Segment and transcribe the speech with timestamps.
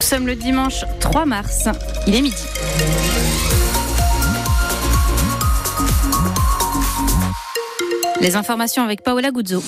[0.00, 1.68] Nous sommes le dimanche 3 mars,
[2.06, 2.36] il est midi.
[8.20, 9.60] Les informations avec Paola Guzzo.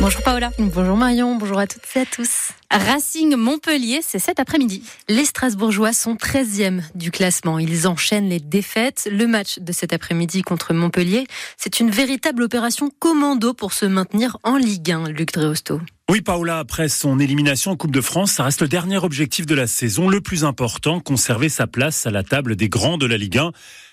[0.00, 0.50] Bonjour Paola.
[0.58, 2.52] Bonjour Marion, bonjour à toutes et à tous.
[2.70, 4.82] Racing Montpellier, c'est cet après-midi.
[5.10, 7.58] Les Strasbourgeois sont 13e du classement.
[7.58, 9.06] Ils enchaînent les défaites.
[9.12, 11.26] Le match de cet après-midi contre Montpellier,
[11.58, 15.82] c'est une véritable opération commando pour se maintenir en Ligue 1, Luc Dreosto.
[16.10, 19.54] Oui, Paola, après son élimination en Coupe de France, ça reste le dernier objectif de
[19.54, 23.16] la saison, le plus important, conserver sa place à la table des grands de la
[23.16, 23.52] Ligue 1.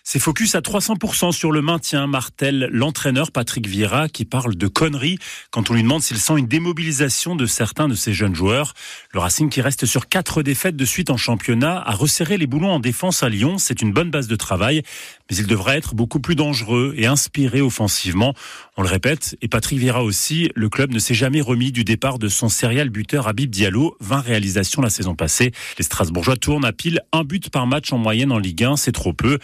[0.10, 5.20] C'est focus à 300% sur le maintien, martèle l'entraîneur Patrick Vieira qui parle de conneries
[5.52, 8.74] quand on lui demande s'il sent une démobilisation de certains de ses jeunes joueurs.
[9.14, 12.72] Le Racing qui reste sur quatre défaites de suite en championnat a resserré les boulons
[12.72, 13.58] en défense à Lyon.
[13.58, 14.82] C'est une bonne base de travail,
[15.30, 18.34] mais il devrait être beaucoup plus dangereux et inspiré offensivement.
[18.78, 22.18] On le répète, et Patrick Vieira aussi, le club ne s'est jamais remis du départ
[22.18, 25.52] de son serial buteur Habib Diallo, 20 réalisations la saison passée.
[25.78, 28.94] Les Strasbourgeois tournent à pile un but par match en moyenne en Ligue 1, c'est
[28.94, 29.38] trop peu.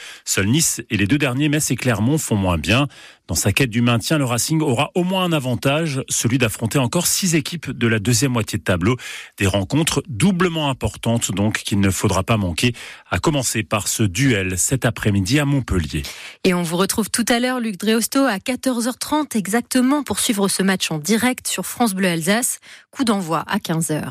[0.53, 2.87] Nice et les deux derniers Metz et Clermont font moins bien.
[3.27, 7.07] Dans sa quête du maintien, le Racing aura au moins un avantage, celui d'affronter encore
[7.07, 8.97] six équipes de la deuxième moitié de tableau.
[9.37, 12.73] Des rencontres doublement importantes donc qu'il ne faudra pas manquer,
[13.09, 16.03] à commencer par ce duel cet après-midi à Montpellier.
[16.43, 20.61] Et on vous retrouve tout à l'heure, Luc Dreosto, à 14h30 exactement pour suivre ce
[20.61, 22.59] match en direct sur France Bleu Alsace.
[22.91, 24.03] Coup d'envoi à 15h.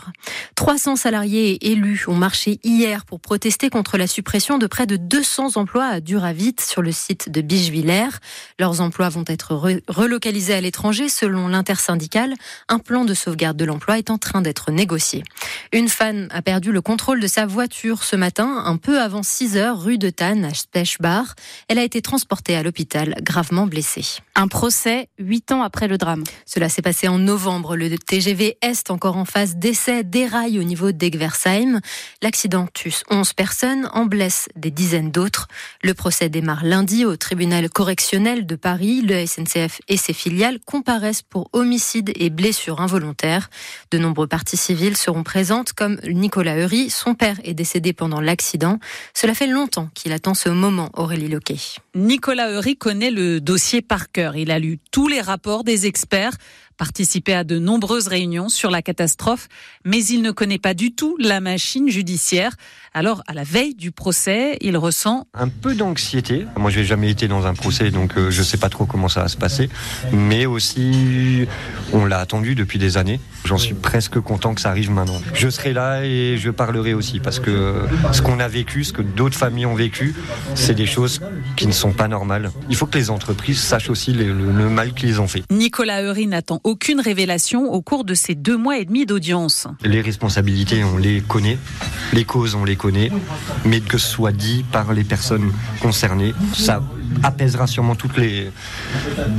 [0.54, 4.96] 300 salariés et élus ont marché hier pour protester contre la suppression de près de
[4.96, 8.18] 200 emplois à Duravit sur le site de Bichevillers.
[8.58, 9.54] Leurs emplois vont être
[9.88, 12.34] relocalisés à l'étranger selon l'intersyndicale.
[12.68, 15.24] Un plan de sauvegarde de l'emploi est en train d'être négocié.
[15.72, 19.56] Une femme a perdu le contrôle de sa voiture ce matin, un peu avant 6
[19.56, 21.34] heures, rue de Tannes, à Spechbar.
[21.68, 24.04] Elle a été transportée à l'hôpital, gravement blessée.
[24.34, 26.24] Un procès huit ans après le drame.
[26.46, 27.76] Cela s'est passé en novembre.
[27.76, 31.80] Le TGV Est, encore en phase d'essai, déraille au niveau d'Egversheim.
[32.22, 35.48] L'accident tue 11 personnes, en blesse des dizaines d'autres.
[35.82, 38.91] Le procès démarre lundi au tribunal correctionnel de Paris.
[39.00, 43.48] Le SNCF et ses filiales comparaissent pour homicide et blessures involontaires.
[43.90, 46.90] De nombreux parties civiles seront présentes, comme Nicolas Heury.
[46.90, 48.78] Son père est décédé pendant l'accident.
[49.14, 51.56] Cela fait longtemps qu'il attend ce moment, Aurélie Loquet.
[51.94, 54.36] Nicolas Heury connaît le dossier par cœur.
[54.36, 56.36] Il a lu tous les rapports des experts
[56.82, 59.46] participé à de nombreuses réunions sur la catastrophe,
[59.84, 62.56] mais il ne connaît pas du tout la machine judiciaire.
[62.92, 66.44] Alors, à la veille du procès, il ressent un peu d'anxiété.
[66.56, 68.84] Moi, je n'ai jamais été dans un procès, donc euh, je ne sais pas trop
[68.84, 69.70] comment ça va se passer.
[70.12, 71.46] Mais aussi,
[71.92, 73.20] on l'a attendu depuis des années.
[73.44, 75.22] J'en suis presque content que ça arrive maintenant.
[75.34, 77.76] Je serai là et je parlerai aussi parce que
[78.12, 80.16] ce qu'on a vécu, ce que d'autres familles ont vécu,
[80.56, 81.20] c'est des choses
[81.56, 82.50] qui ne sont pas normales.
[82.68, 85.44] Il faut que les entreprises sachent aussi le, le mal qu'ils ont fait.
[85.50, 89.66] Nicolas Heury n'attend aucune révélation au cours de ces deux mois et demi d'audience.
[89.84, 91.58] Les responsabilités, on les connaît,
[92.14, 93.10] les causes, on les connaît,
[93.66, 95.52] mais que ce soit dit par les personnes
[95.82, 96.82] concernées, ça
[97.22, 98.50] apaisera sûrement toutes les,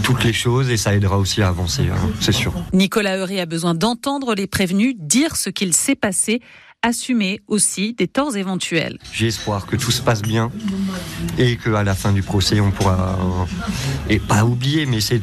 [0.04, 2.54] toutes les choses et ça aidera aussi à avancer, hein, c'est sûr.
[2.72, 6.40] Nicolas Heury a besoin d'entendre les prévenus dire ce qu'il s'est passé
[6.84, 9.00] assumer aussi des torts éventuels.
[9.12, 10.52] J'ai espoir que tout se passe bien
[11.38, 13.18] et qu'à la fin du procès, on pourra,
[14.10, 15.22] et pas oublier, mais c'est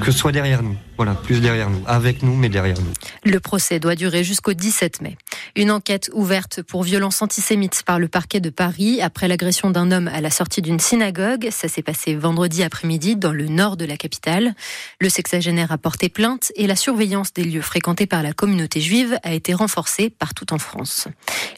[0.00, 0.76] que ce soit derrière nous.
[0.96, 2.92] Voilà, plus derrière nous, avec nous, mais derrière nous.
[3.24, 5.16] Le procès doit durer jusqu'au 17 mai.
[5.56, 10.08] Une enquête ouverte pour violence antisémite par le parquet de Paris après l'agression d'un homme
[10.08, 11.48] à la sortie d'une synagogue.
[11.50, 14.54] Ça s'est passé vendredi après-midi dans le nord de la capitale.
[15.00, 19.18] Le sexagénaire a porté plainte et la surveillance des lieux fréquentés par la communauté juive
[19.22, 21.08] a été renforcée partout en France.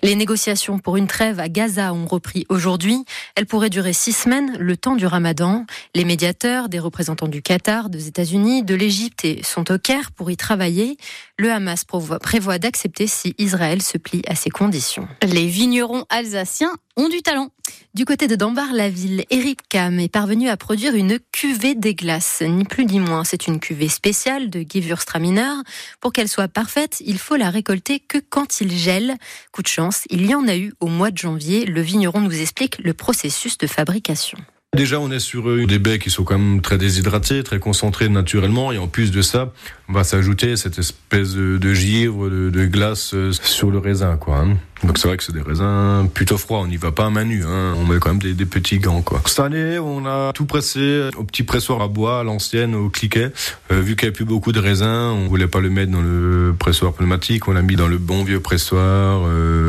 [0.02, 3.04] Les négociations pour une trêve à Gaza ont repris aujourd'hui.
[3.34, 5.66] Elles pourraient durer six semaines, le temps du ramadan.
[5.94, 10.36] Les médiateurs, des représentants du Qatar, des États-Unis, de l'Égypte sont au Caire pour y
[10.36, 10.96] travailler.
[11.42, 15.08] Le Hamas prévoit d'accepter si Israël se plie à ces conditions.
[15.24, 17.48] Les vignerons alsaciens ont du talent.
[17.94, 22.44] Du côté de Dambar-la-Ville, Eric Cam est parvenu à produire une cuvée des glaces.
[22.46, 25.62] Ni plus ni moins, c'est une cuvée spéciale de Gewürztraminer.
[25.98, 29.16] Pour qu'elle soit parfaite, il faut la récolter que quand il gèle.
[29.50, 31.64] Coup de chance, il y en a eu au mois de janvier.
[31.64, 34.38] Le vigneron nous explique le processus de fabrication.
[34.74, 38.08] Déjà, on est sur euh, des baies qui sont quand même très déshydratés, très concentrés
[38.08, 39.52] naturellement, et en plus de ça,
[39.90, 44.38] on va s'ajouter cette espèce de, givre, de, glace euh, sur le raisin, quoi.
[44.38, 44.56] Hein.
[44.82, 47.24] Donc c'est vrai que c'est des raisins plutôt froids, on n'y va pas à main
[47.24, 47.74] nue, hein.
[47.76, 49.20] on met quand même des, petits gants, quoi.
[49.26, 53.30] Cette année, on a tout pressé au petit pressoir à bois, à l'ancienne, au cliquet.
[53.70, 56.00] Euh, vu qu'il n'y avait plus beaucoup de raisins, on voulait pas le mettre dans
[56.00, 59.20] le pressoir pneumatique, on l'a mis dans le bon vieux pressoir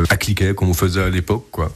[0.10, 1.74] à cliquet, comme on faisait à l'époque, quoi.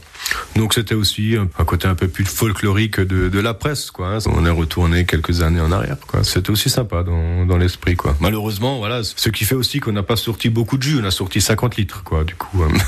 [0.56, 4.08] Donc c'était aussi un côté un peu plus folklorique de de, de la presse, quoi.
[4.08, 4.18] Hein.
[4.26, 6.24] On est retourné quelques années en arrière, quoi.
[6.24, 8.16] C'était aussi sympa dans, dans l'esprit, quoi.
[8.20, 10.98] Malheureusement, voilà, ce qui fait aussi qu'on n'a pas sorti beaucoup de jus.
[11.00, 12.62] On a sorti 50 litres, quoi, du coup.
[12.62, 12.72] Hein.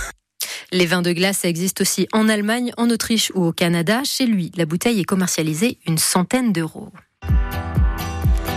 [0.72, 4.02] Les vins de glace existent aussi en Allemagne, en Autriche ou au Canada.
[4.04, 6.92] Chez lui, la bouteille est commercialisée une centaine d'euros.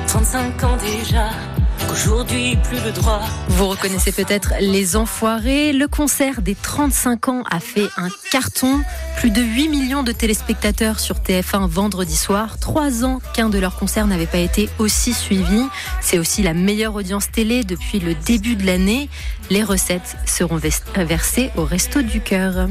[0.08, 1.32] 35 ans déjà.
[1.94, 3.22] Aujourd'hui, plus le droit.
[3.50, 5.74] Vous reconnaissez peut-être Les Enfoirés.
[5.74, 8.82] Le concert des 35 ans a fait un carton.
[9.18, 12.58] Plus de 8 millions de téléspectateurs sur TF1 vendredi soir.
[12.58, 15.68] Trois ans qu'un de leurs concerts n'avait pas été aussi suivi.
[16.02, 19.08] C'est aussi la meilleure audience télé depuis le début de l'année.
[19.52, 20.60] Les recettes seront
[20.96, 22.70] versées au Resto du Cœur.